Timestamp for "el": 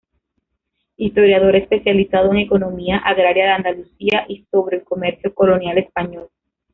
4.77-4.83